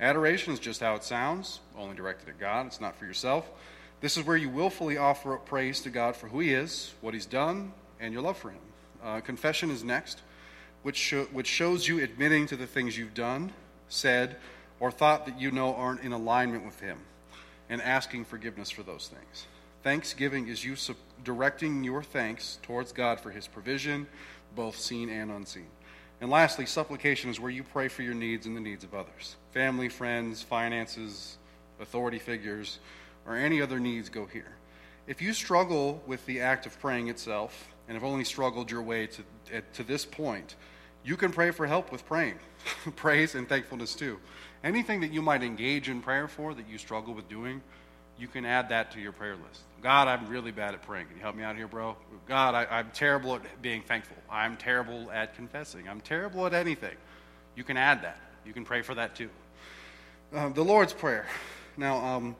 [0.00, 3.48] Adoration is just how it sounds, only directed at God, it's not for yourself.
[4.00, 7.14] This is where you willfully offer up praise to God for who He is, what
[7.14, 8.60] He's done, and your love for Him.
[9.04, 10.20] Uh, confession is next,
[10.82, 13.52] which, sh- which shows you admitting to the things you've done,
[13.88, 14.36] said,
[14.80, 16.98] or thought that you know aren't in alignment with Him,
[17.68, 19.46] and asking forgiveness for those things.
[19.82, 24.06] Thanksgiving is you su- directing your thanks towards God for His provision,
[24.56, 25.68] both seen and unseen.
[26.20, 29.36] And lastly, supplication is where you pray for your needs and the needs of others
[29.52, 31.38] family, friends, finances,
[31.80, 32.78] authority figures,
[33.26, 34.56] or any other needs go here.
[35.06, 39.08] If you struggle with the act of praying itself, and have only struggled your way
[39.08, 40.54] to, to this point,
[41.04, 42.38] you can pray for help with praying,
[42.96, 44.18] praise and thankfulness too.
[44.62, 47.62] Anything that you might engage in prayer for that you struggle with doing,
[48.18, 49.62] you can add that to your prayer list.
[49.80, 51.06] God, I'm really bad at praying.
[51.06, 51.96] Can you help me out here, bro?
[52.28, 54.16] God, I, am terrible at being thankful.
[54.30, 55.88] I'm terrible at confessing.
[55.88, 56.96] I'm terrible at anything.
[57.56, 58.18] You can add that.
[58.44, 59.30] You can pray for that too.
[60.34, 61.26] Uh, the Lord's Prayer.
[61.78, 62.36] Now, um,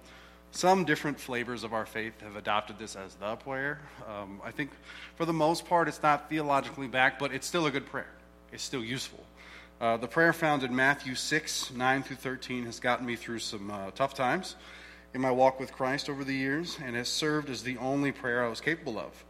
[0.53, 3.81] some different flavors of our faith have adopted this as the prayer.
[4.07, 4.71] Um, I think
[5.17, 8.11] for the most part, it's not theologically backed, but it's still a good prayer.
[8.53, 9.25] It's still useful.
[9.81, 13.71] Uh, the prayer found in Matthew 6, 9 through 13 has gotten me through some
[13.71, 14.57] uh, tough times
[15.15, 18.45] in my walk with Christ over the years and has served as the only prayer
[18.45, 19.25] I was capable of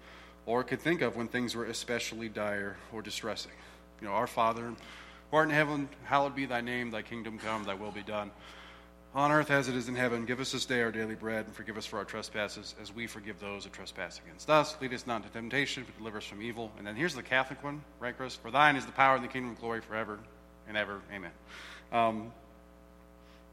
[0.46, 3.52] or could think of when things were especially dire or distressing.
[4.00, 4.62] You know, Our Father,
[5.30, 8.30] who art in heaven, hallowed be thy name, thy kingdom come, thy will be done.
[9.12, 11.54] On earth as it is in heaven, give us this day our daily bread, and
[11.54, 14.76] forgive us for our trespasses, as we forgive those who trespass against us.
[14.80, 16.70] Lead us not into temptation, but deliver us from evil.
[16.78, 18.36] And then here's the Catholic one, right, Chris?
[18.36, 20.20] For thine is the power and the kingdom and glory forever
[20.68, 21.00] and ever.
[21.12, 21.32] Amen.
[21.90, 22.32] Um,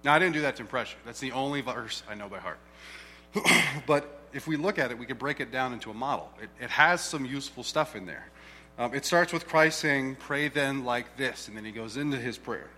[0.04, 0.98] now, I didn't do that to impress you.
[1.06, 2.60] That's the only verse I know by heart.
[3.88, 6.32] but if we look at it, we can break it down into a model.
[6.40, 8.30] It, it has some useful stuff in there.
[8.78, 12.18] Um, it starts with Christ saying, Pray then like this, and then he goes into
[12.18, 12.70] his prayer.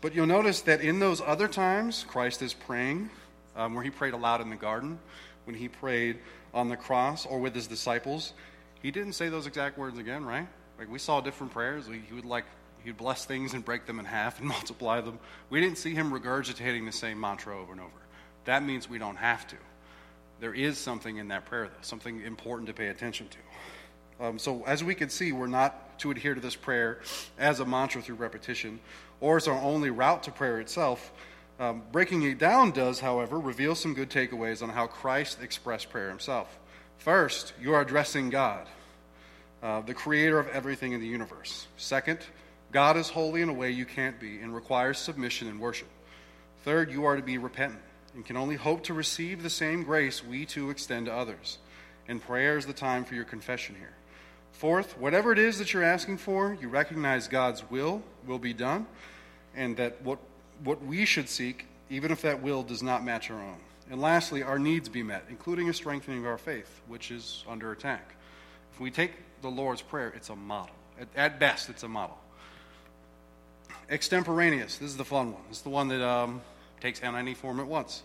[0.00, 3.10] But you'll notice that in those other times, Christ is praying,
[3.56, 4.98] um, where he prayed aloud in the garden,
[5.44, 6.18] when he prayed
[6.54, 8.32] on the cross, or with his disciples.
[8.82, 10.48] He didn't say those exact words again, right?
[10.78, 11.86] Like we saw different prayers.
[11.86, 12.44] He would like
[12.84, 15.18] He'd bless things and break them in half and multiply them.
[15.48, 17.90] We didn't see him regurgitating the same mantra over and over.
[18.44, 19.56] That means we don't have to.
[20.40, 24.24] There is something in that prayer, though, something important to pay attention to.
[24.24, 27.00] Um, so, as we can see, we're not to adhere to this prayer
[27.38, 28.80] as a mantra through repetition
[29.20, 31.12] or as our only route to prayer itself.
[31.58, 36.08] Um, breaking it down does, however, reveal some good takeaways on how Christ expressed prayer
[36.08, 36.58] himself.
[36.98, 38.66] First, you are addressing God,
[39.62, 41.66] uh, the creator of everything in the universe.
[41.76, 42.18] Second,
[42.72, 45.88] God is holy in a way you can't be and requires submission and worship.
[46.64, 47.82] Third, you are to be repentant
[48.14, 51.58] and can only hope to receive the same grace we too extend to others.
[52.08, 53.94] And prayer is the time for your confession here.
[54.52, 58.86] Fourth, whatever it is that you're asking for, you recognize God's will will be done,
[59.54, 60.18] and that what,
[60.64, 63.56] what we should seek, even if that will does not match our own.
[63.90, 67.72] And lastly, our needs be met, including a strengthening of our faith, which is under
[67.72, 68.14] attack.
[68.72, 70.74] If we take the Lord's Prayer, it's a model.
[71.00, 72.18] At, at best, it's a model.
[73.88, 74.76] Extemporaneous.
[74.78, 75.42] This is the fun one.
[75.50, 76.42] Is the one that um,
[76.80, 78.02] takes on any form at once.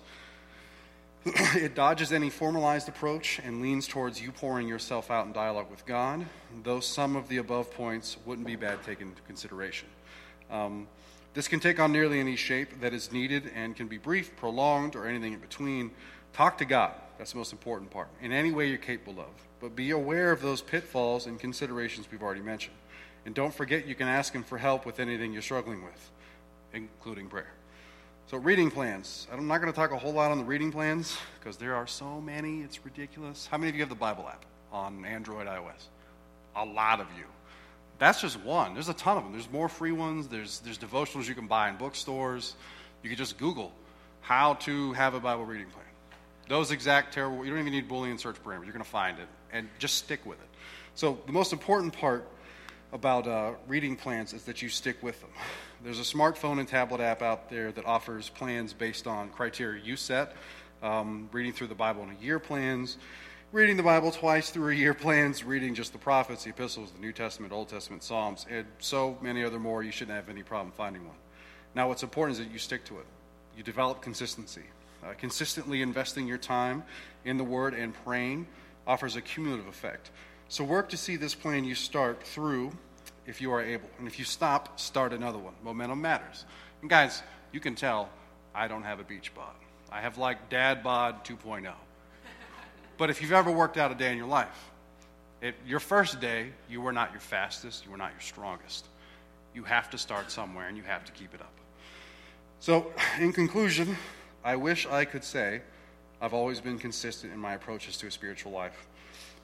[1.56, 5.84] it dodges any formalized approach and leans towards you pouring yourself out in dialogue with
[5.88, 6.24] God,
[6.62, 9.88] though some of the above points wouldn't be bad taken into consideration.
[10.52, 10.88] Um,
[11.34, 14.96] this can take on nearly any shape that is needed and can be brief, prolonged,
[14.96, 15.90] or anything in between.
[16.32, 16.92] Talk to God.
[17.18, 18.10] That's the most important part.
[18.22, 19.30] In any way you're capable of.
[19.60, 22.76] But be aware of those pitfalls and considerations we've already mentioned.
[23.26, 26.12] And don't forget you can ask Him for help with anything you're struggling with,
[26.72, 27.52] including prayer.
[28.28, 29.28] So, reading plans.
[29.32, 31.86] I'm not going to talk a whole lot on the reading plans because there are
[31.86, 33.46] so many, it's ridiculous.
[33.46, 35.90] How many of you have the Bible app on Android, iOS?
[36.56, 37.26] A lot of you.
[38.00, 38.74] That's just one.
[38.74, 39.32] There's a ton of them.
[39.32, 42.56] There's more free ones, there's, there's devotionals you can buy in bookstores.
[43.04, 43.72] You can just Google
[44.22, 45.86] how to have a Bible reading plan.
[46.50, 48.64] Those exact terrible, you don't even need Boolean search parameters.
[48.64, 50.48] You're going to find it and just stick with it.
[50.96, 52.28] So, the most important part
[52.92, 55.30] about uh, reading plans is that you stick with them.
[55.84, 59.96] There's a smartphone and tablet app out there that offers plans based on criteria you
[59.96, 60.34] set.
[60.84, 62.98] Um, reading through the Bible in a year plans,
[63.52, 67.00] reading the Bible twice through a year plans, reading just the prophets, the epistles, the
[67.00, 69.82] New Testament, Old Testament, Psalms, and so many other more.
[69.82, 71.16] You shouldn't have any problem finding one.
[71.74, 73.06] Now, what's important is that you stick to it.
[73.58, 74.64] You develop consistency.
[75.04, 76.84] Uh, consistently investing your time
[77.24, 78.46] in the Word and praying
[78.86, 80.12] offers a cumulative effect.
[80.48, 82.72] So work to see this plan you start through
[83.26, 83.90] if you are able.
[83.98, 85.54] And if you stop, start another one.
[85.64, 86.46] Momentum matters.
[86.82, 88.10] And guys, you can tell
[88.54, 89.56] I don't have a beach bod.
[89.92, 91.72] I have like dad bod 2.0.
[92.98, 94.72] but if you've ever worked out a day in your life,
[95.42, 98.88] it, your first day, you were not your fastest, you were not your strongest.
[99.54, 101.52] You have to start somewhere and you have to keep it up.
[102.60, 103.96] So, in conclusion,
[104.44, 105.62] I wish I could say
[106.22, 108.88] I've always been consistent in my approaches to a spiritual life.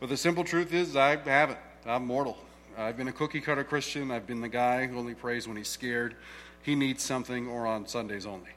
[0.02, 1.60] But the simple truth is, I haven't.
[1.86, 2.36] I'm mortal.
[2.76, 4.10] I've been a cookie cutter Christian.
[4.10, 6.16] I've been the guy who only prays when he's scared,
[6.64, 8.50] he needs something, or on Sundays only.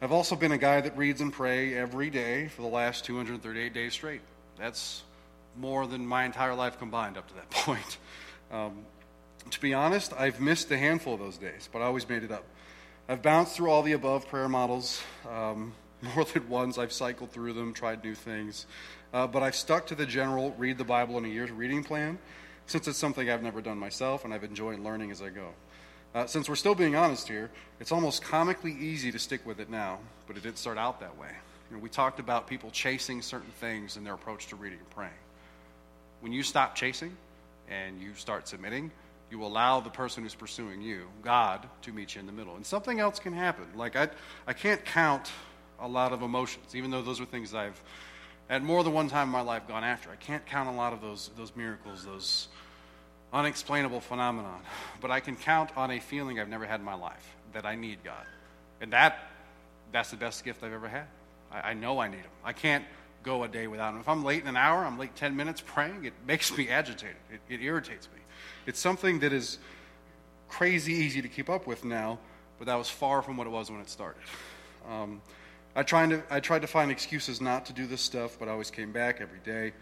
[0.00, 3.72] I've also been a guy that reads and pray every day for the last 238
[3.72, 4.22] days straight.
[4.58, 5.04] That's
[5.56, 7.98] more than my entire life combined up to that point.
[8.50, 8.84] Um,
[9.50, 12.32] to be honest, I've missed a handful of those days, but I always made it
[12.32, 12.44] up.
[13.08, 16.78] I've bounced through all the above prayer models um, more than once.
[16.78, 18.66] I've cycled through them, tried new things.
[19.12, 22.18] Uh, but I've stuck to the general read the Bible in a year's reading plan
[22.66, 25.48] since it's something I've never done myself and I've enjoyed learning as I go.
[26.14, 29.70] Uh, since we're still being honest here, it's almost comically easy to stick with it
[29.70, 31.30] now, but it didn't start out that way.
[31.70, 34.90] You know, we talked about people chasing certain things in their approach to reading and
[34.90, 35.12] praying.
[36.20, 37.16] When you stop chasing
[37.70, 38.90] and you start submitting,
[39.30, 42.56] you allow the person who's pursuing you, God, to meet you in the middle.
[42.56, 43.64] And something else can happen.
[43.74, 44.08] Like, I,
[44.46, 45.32] I can't count
[45.82, 47.80] a lot of emotions, even though those are things I've,
[48.48, 50.10] at more than one time in my life, gone after.
[50.10, 52.48] I can't count a lot of those, those miracles, those
[53.32, 54.60] unexplainable phenomenon.
[55.00, 57.74] But I can count on a feeling I've never had in my life that I
[57.74, 58.24] need God.
[58.80, 59.18] And that,
[59.90, 61.06] that's the best gift I've ever had.
[61.50, 62.30] I, I know I need Him.
[62.44, 62.84] I can't
[63.22, 64.00] go a day without Him.
[64.00, 67.16] If I'm late in an hour, I'm late 10 minutes praying, it makes me agitated.
[67.30, 68.20] It, it irritates me.
[68.66, 69.58] It's something that is
[70.48, 72.18] crazy easy to keep up with now,
[72.58, 74.22] but that was far from what it was when it started.
[74.88, 75.22] Um,
[75.74, 78.52] I, tried to, I tried to find excuses not to do this stuff, but I
[78.52, 79.72] always came back every day.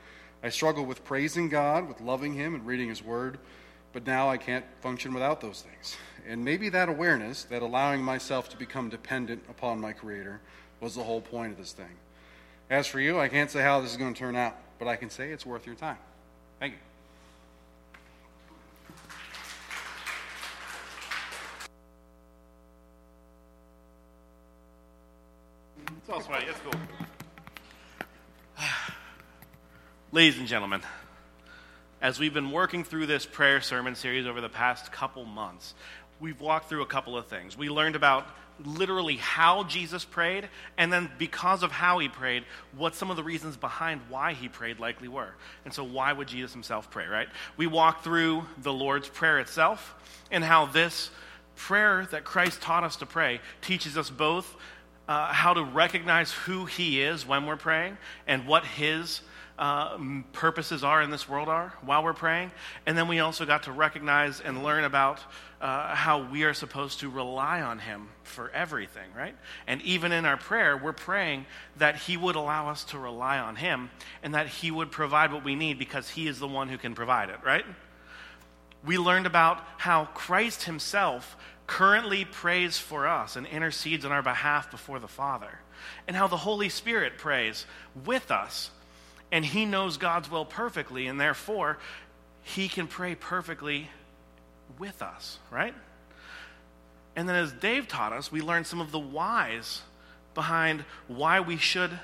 [0.42, 3.38] I struggled with praising God, with loving Him, and reading His Word,
[3.92, 5.96] but now I can't function without those things.
[6.26, 10.40] And maybe that awareness, that allowing myself to become dependent upon my Creator,
[10.80, 11.98] was the whole point of this thing.
[12.70, 14.96] As for you, I can't say how this is going to turn out, but I
[14.96, 15.98] can say it's worth your time.
[16.60, 16.89] Thank you.
[30.12, 30.82] Ladies and gentlemen,
[32.02, 35.72] as we've been working through this prayer sermon series over the past couple months,
[36.18, 37.56] we've walked through a couple of things.
[37.56, 38.26] We learned about
[38.64, 42.42] literally how Jesus prayed, and then because of how he prayed,
[42.76, 45.32] what some of the reasons behind why he prayed likely were.
[45.64, 47.28] And so, why would Jesus himself pray, right?
[47.56, 49.94] We walked through the Lord's Prayer itself
[50.32, 51.12] and how this
[51.54, 54.56] prayer that Christ taught us to pray teaches us both
[55.10, 59.22] uh, how to recognize who He is when we're praying and what His
[59.58, 59.98] uh,
[60.32, 62.52] purposes are in this world are while we're praying.
[62.86, 65.18] And then we also got to recognize and learn about
[65.60, 69.34] uh, how we are supposed to rely on Him for everything, right?
[69.66, 71.44] And even in our prayer, we're praying
[71.78, 73.90] that He would allow us to rely on Him
[74.22, 76.94] and that He would provide what we need because He is the one who can
[76.94, 77.64] provide it, right?
[78.86, 81.36] We learned about how Christ Himself
[81.70, 85.60] currently prays for us and intercedes on our behalf before the Father,
[86.08, 87.64] and how the Holy Spirit prays
[88.04, 88.72] with us,
[89.30, 91.78] and He knows God's will perfectly, and therefore
[92.42, 93.88] He can pray perfectly
[94.80, 95.72] with us, right?
[97.14, 99.82] And then, as Dave taught us, we learned some of the whys
[100.34, 102.00] behind why we should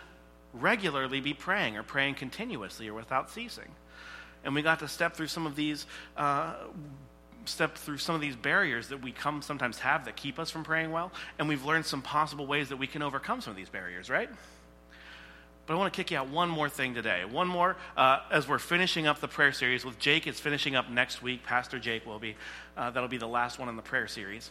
[0.52, 3.72] regularly be praying or praying continuously or without ceasing.
[4.44, 6.54] And we got to step through some of these uh,
[7.48, 10.64] stepped through some of these barriers that we come sometimes have that keep us from
[10.64, 13.68] praying well, and we've learned some possible ways that we can overcome some of these
[13.68, 14.28] barriers, right?
[15.66, 17.24] But I want to kick you out one more thing today.
[17.24, 20.88] One more, uh, as we're finishing up the prayer series with Jake, it's finishing up
[20.88, 21.42] next week.
[21.42, 22.36] Pastor Jake will be.
[22.76, 24.50] Uh, that'll be the last one in the prayer series.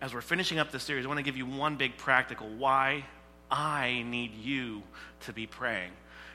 [0.00, 3.04] As we're finishing up this series, I want to give you one big practical why
[3.50, 4.82] I need you
[5.22, 5.90] to be praying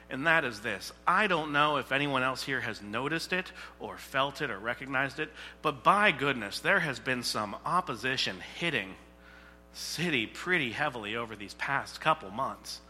[0.09, 3.97] and that is this I don't know if anyone else here has noticed it or
[3.97, 5.31] felt it or recognized it,
[5.61, 8.95] but by goodness, there has been some opposition hitting
[9.73, 12.81] city pretty heavily over these past couple months.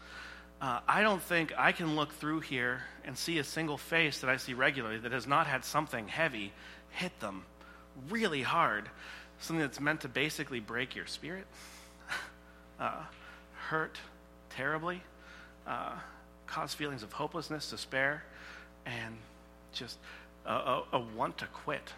[0.60, 4.28] Uh, I don't think I can look through here and see a single face that
[4.28, 6.52] I see regularly that has not had something heavy
[6.90, 7.44] hit them
[8.08, 8.88] really hard,
[9.38, 11.46] something that's meant to basically break your spirit,
[12.80, 13.02] uh,
[13.68, 13.98] hurt
[14.50, 15.02] terribly.
[15.66, 15.92] Uh,
[16.50, 18.24] cause feelings of hopelessness, despair,
[18.84, 19.16] and
[19.72, 19.98] just
[20.44, 21.92] a, a, a want to quit.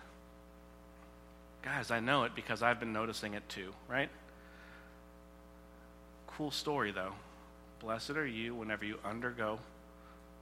[1.62, 4.10] Guys, I know it because I've been noticing it too, right?
[6.26, 7.12] Cool story though.
[7.80, 9.58] Blessed are you whenever you undergo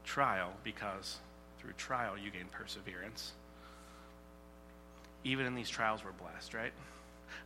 [0.05, 1.19] trial, because
[1.59, 3.33] through trial you gain perseverance.
[5.23, 6.73] Even in these trials, we're blessed, right?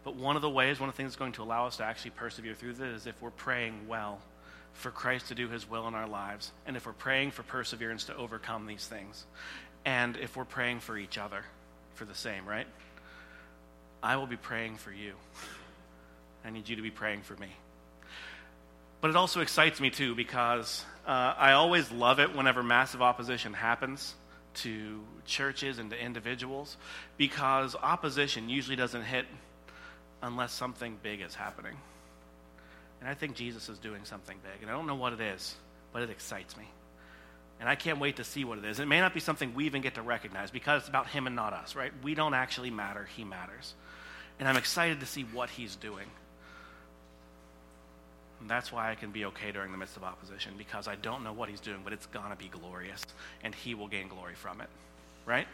[0.05, 1.85] But one of the ways, one of the things that's going to allow us to
[1.85, 4.21] actually persevere through this is if we're praying well
[4.75, 8.05] for Christ to do his will in our lives, and if we're praying for perseverance
[8.05, 9.25] to overcome these things,
[9.85, 11.45] and if we're praying for each other
[11.95, 12.67] for the same, right?
[14.03, 15.15] I will be praying for you.
[16.45, 17.49] I need you to be praying for me.
[19.01, 23.53] But it also excites me too because uh, I always love it whenever massive opposition
[23.53, 24.15] happens
[24.55, 26.77] to churches and to individuals
[27.17, 29.27] because opposition usually doesn't hit
[30.23, 31.77] unless something big is happening.
[33.05, 34.63] And I think Jesus is doing something big.
[34.63, 35.55] And I don't know what it is,
[35.93, 36.65] but it excites me.
[37.61, 38.81] And I can't wait to see what it is.
[38.81, 41.37] It may not be something we even get to recognize because it's about him and
[41.37, 41.93] not us, right?
[42.03, 43.75] We don't actually matter, he matters.
[44.41, 46.07] And I'm excited to see what he's doing.
[48.41, 51.25] And that's why I can be okay during the midst of opposition because I don't
[51.25, 53.05] know what he's doing, but it's going to be glorious
[53.43, 54.69] and he will gain glory from it,
[55.27, 55.47] right?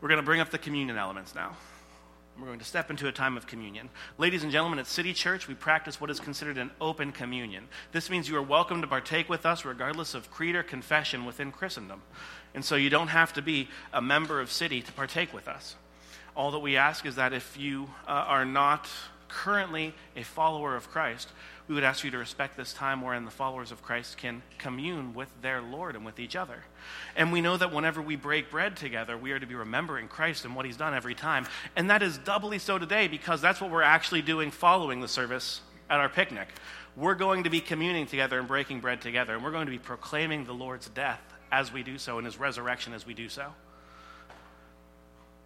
[0.00, 1.54] We're going to bring up the communion elements now.
[2.38, 3.90] We're going to step into a time of communion.
[4.16, 7.68] Ladies and gentlemen, at City Church, we practice what is considered an open communion.
[7.92, 11.52] This means you are welcome to partake with us regardless of creed or confession within
[11.52, 12.00] Christendom.
[12.54, 15.76] And so you don't have to be a member of City to partake with us.
[16.34, 18.88] All that we ask is that if you uh, are not
[19.32, 21.28] currently a follower of Christ,
[21.68, 25.14] we would ask you to respect this time wherein the followers of Christ can commune
[25.14, 26.64] with their Lord and with each other.
[27.16, 30.44] And we know that whenever we break bread together, we are to be remembering Christ
[30.44, 31.46] and what he's done every time.
[31.76, 35.60] And that is doubly so today because that's what we're actually doing following the service
[35.88, 36.48] at our picnic.
[36.96, 39.78] We're going to be communing together and breaking bread together, and we're going to be
[39.78, 43.46] proclaiming the Lord's death as we do so and his resurrection as we do so.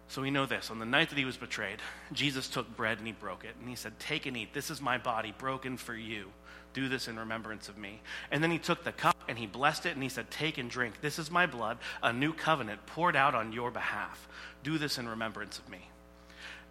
[0.09, 0.71] So we know this.
[0.71, 1.79] On the night that he was betrayed,
[2.13, 3.55] Jesus took bread and he broke it.
[3.59, 4.53] And he said, Take and eat.
[4.53, 6.31] This is my body broken for you.
[6.73, 8.01] Do this in remembrance of me.
[8.31, 10.69] And then he took the cup and he blessed it and he said, Take and
[10.69, 11.01] drink.
[11.01, 14.27] This is my blood, a new covenant poured out on your behalf.
[14.63, 15.89] Do this in remembrance of me.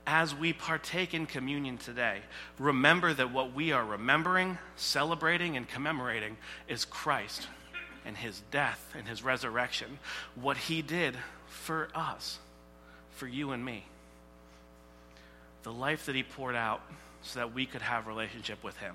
[0.07, 2.21] As we partake in communion today,
[2.59, 6.37] remember that what we are remembering, celebrating, and commemorating
[6.69, 7.49] is Christ
[8.05, 9.99] and his death and his resurrection,
[10.37, 11.17] what he did
[11.49, 12.39] for us
[13.17, 13.85] for you and me.
[15.63, 16.81] The life that he poured out
[17.23, 18.95] so that we could have relationship with him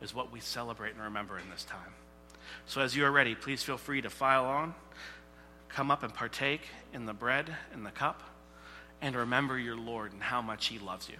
[0.00, 1.92] is what we celebrate and remember in this time.
[2.66, 4.74] So as you are ready, please feel free to file on,
[5.68, 6.62] come up and partake
[6.94, 8.22] in the bread and the cup,
[9.02, 11.16] and remember your Lord and how much he loves you.